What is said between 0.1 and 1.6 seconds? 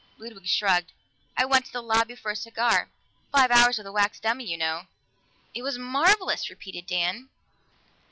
Ludwig shrugged. "I